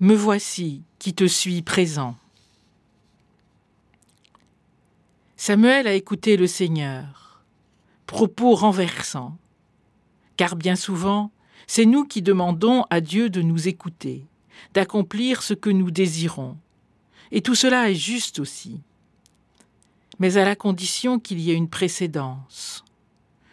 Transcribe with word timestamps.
Me 0.00 0.14
voici 0.14 0.84
qui 1.00 1.12
te 1.12 1.26
suis 1.26 1.60
présent. 1.62 2.14
Samuel 5.36 5.88
a 5.88 5.94
écouté 5.94 6.36
le 6.36 6.46
Seigneur, 6.46 7.42
propos 8.06 8.54
renversants, 8.54 9.36
car 10.36 10.54
bien 10.54 10.76
souvent, 10.76 11.32
c'est 11.66 11.84
nous 11.84 12.04
qui 12.04 12.22
demandons 12.22 12.84
à 12.90 13.00
Dieu 13.00 13.28
de 13.28 13.42
nous 13.42 13.66
écouter, 13.66 14.24
d'accomplir 14.72 15.42
ce 15.42 15.54
que 15.54 15.70
nous 15.70 15.90
désirons. 15.90 16.56
Et 17.32 17.40
tout 17.42 17.56
cela 17.56 17.90
est 17.90 17.96
juste 17.96 18.38
aussi, 18.38 18.80
mais 20.20 20.36
à 20.36 20.44
la 20.44 20.54
condition 20.54 21.18
qu'il 21.18 21.40
y 21.40 21.50
ait 21.50 21.56
une 21.56 21.68
précédence, 21.68 22.84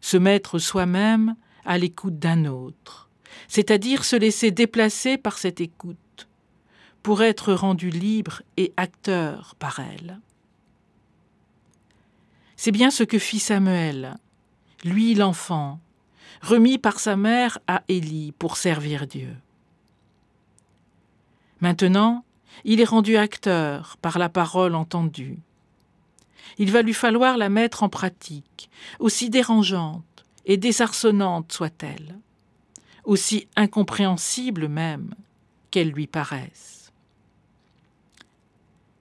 se 0.00 0.16
mettre 0.16 0.58
soi-même 0.58 1.36
à 1.66 1.76
l'écoute 1.76 2.18
d'un 2.18 2.46
autre, 2.46 3.10
c'est-à-dire 3.46 4.06
se 4.06 4.16
laisser 4.16 4.50
déplacer 4.50 5.18
par 5.18 5.36
cette 5.36 5.60
écoute, 5.60 5.98
pour 7.02 7.22
être 7.22 7.52
rendu 7.52 7.90
libre 7.90 8.42
et 8.56 8.72
acteur 8.76 9.54
par 9.58 9.80
elle. 9.80 10.20
C'est 12.56 12.72
bien 12.72 12.90
ce 12.90 13.04
que 13.04 13.18
fit 13.18 13.38
Samuel, 13.38 14.18
lui 14.84 15.14
l'enfant, 15.14 15.80
remis 16.42 16.78
par 16.78 17.00
sa 17.00 17.16
mère 17.16 17.58
à 17.66 17.82
Élie 17.88 18.32
pour 18.32 18.56
servir 18.56 19.06
Dieu. 19.06 19.34
Maintenant, 21.60 22.24
il 22.64 22.80
est 22.80 22.84
rendu 22.84 23.16
acteur 23.16 23.96
par 24.02 24.18
la 24.18 24.28
parole 24.28 24.74
entendue. 24.74 25.38
Il 26.58 26.70
va 26.70 26.82
lui 26.82 26.94
falloir 26.94 27.38
la 27.38 27.48
mettre 27.48 27.82
en 27.82 27.88
pratique, 27.88 28.70
aussi 28.98 29.30
dérangeante 29.30 30.26
et 30.46 30.56
désarçonnante 30.56 31.52
soit-elle, 31.52 32.18
aussi 33.04 33.48
incompréhensible 33.56 34.68
même 34.68 35.14
qu'elle 35.70 35.90
lui 35.90 36.06
paraisse. 36.06 36.79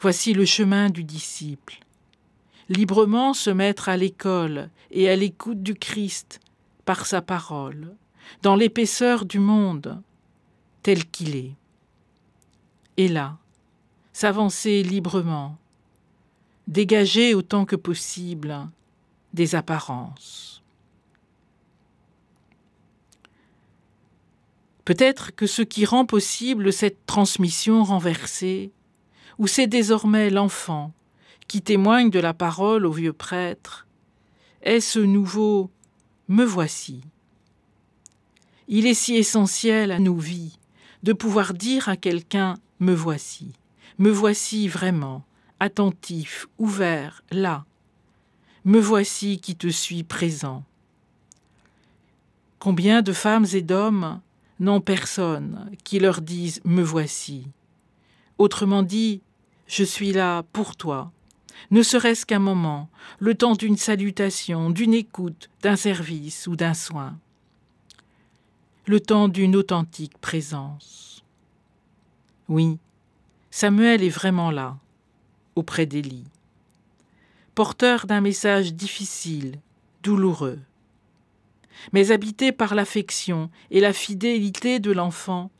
Voici 0.00 0.34
le 0.34 0.44
chemin 0.44 0.90
du 0.90 1.04
disciple 1.04 1.84
librement 2.68 3.34
se 3.34 3.50
mettre 3.50 3.88
à 3.88 3.96
l'école 3.96 4.70
et 4.90 5.08
à 5.08 5.16
l'écoute 5.16 5.62
du 5.62 5.74
Christ 5.74 6.40
par 6.84 7.06
sa 7.06 7.22
parole, 7.22 7.94
dans 8.42 8.56
l'épaisseur 8.56 9.24
du 9.24 9.38
monde 9.38 10.00
tel 10.82 11.04
qu'il 11.06 11.36
est. 11.36 11.54
Et 12.96 13.08
là, 13.08 13.38
s'avancer 14.12 14.82
librement, 14.82 15.56
dégager 16.68 17.34
autant 17.34 17.64
que 17.64 17.76
possible 17.76 18.68
des 19.32 19.54
apparences. 19.54 20.62
Peut-être 24.84 25.34
que 25.34 25.46
ce 25.46 25.62
qui 25.62 25.86
rend 25.86 26.04
possible 26.04 26.72
cette 26.72 27.06
transmission 27.06 27.84
renversée, 27.84 28.70
ou 29.38 29.46
c'est 29.46 29.66
désormais 29.66 30.30
l'enfant 30.30 30.92
qui 31.48 31.62
témoigne 31.62 32.10
de 32.10 32.20
la 32.20 32.34
parole 32.34 32.86
au 32.86 32.92
vieux 32.92 33.12
prêtre, 33.12 33.86
est 34.62 34.80
ce 34.80 34.98
nouveau? 34.98 35.70
Me 36.28 36.44
voici. 36.44 37.02
Il 38.66 38.86
est 38.86 38.94
si 38.94 39.16
essentiel 39.16 39.92
à 39.92 39.98
nos 39.98 40.16
vies 40.16 40.58
de 41.02 41.12
pouvoir 41.12 41.52
dire 41.52 41.90
à 41.90 41.96
quelqu'un 41.96 42.56
Me 42.80 42.94
voici, 42.94 43.52
me 43.98 44.10
voici 44.10 44.68
vraiment, 44.68 45.22
attentif, 45.60 46.46
ouvert, 46.58 47.22
là. 47.30 47.66
Me 48.64 48.80
voici 48.80 49.38
qui 49.38 49.54
te 49.54 49.68
suis 49.68 50.02
présent. 50.02 50.64
Combien 52.58 53.02
de 53.02 53.12
femmes 53.12 53.46
et 53.52 53.60
d'hommes 53.60 54.20
n'ont 54.60 54.80
personne 54.80 55.70
qui 55.84 55.98
leur 55.98 56.22
dise 56.22 56.62
Me 56.64 56.82
voici? 56.82 57.46
Autrement 58.38 58.82
dit, 58.82 59.20
je 59.66 59.84
suis 59.84 60.12
là 60.12 60.42
pour 60.52 60.76
toi, 60.76 61.12
ne 61.70 61.82
serait-ce 61.82 62.26
qu'un 62.26 62.40
moment, 62.40 62.88
le 63.18 63.34
temps 63.34 63.54
d'une 63.54 63.76
salutation, 63.76 64.70
d'une 64.70 64.94
écoute, 64.94 65.50
d'un 65.62 65.76
service 65.76 66.46
ou 66.46 66.56
d'un 66.56 66.74
soin, 66.74 67.18
le 68.86 69.00
temps 69.00 69.28
d'une 69.28 69.56
authentique 69.56 70.18
présence. 70.18 71.24
Oui, 72.48 72.78
Samuel 73.50 74.02
est 74.02 74.10
vraiment 74.10 74.50
là, 74.50 74.76
auprès 75.54 75.86
d'Élie, 75.86 76.24
porteur 77.54 78.06
d'un 78.06 78.20
message 78.20 78.74
difficile, 78.74 79.60
douloureux, 80.02 80.58
mais 81.92 82.10
habité 82.10 82.52
par 82.52 82.74
l'affection 82.74 83.50
et 83.70 83.80
la 83.80 83.92
fidélité 83.92 84.80
de 84.80 84.92
l'enfant, 84.92 85.50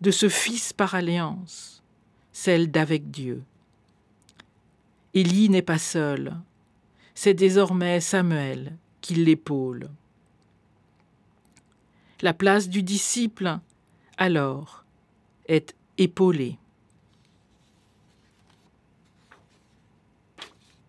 de 0.00 0.10
ce 0.10 0.28
fils 0.28 0.72
par 0.72 0.94
alliance, 0.94 1.81
celle 2.32 2.70
d'avec 2.70 3.10
Dieu. 3.10 3.42
Élie 5.14 5.48
n'est 5.48 5.62
pas 5.62 5.78
seul. 5.78 6.34
C'est 7.14 7.34
désormais 7.34 8.00
Samuel 8.00 8.76
qui 9.00 9.14
l'épaule. 9.14 9.90
La 12.22 12.32
place 12.32 12.68
du 12.68 12.82
disciple, 12.82 13.58
alors, 14.16 14.84
est 15.46 15.74
épaulée. 15.98 16.56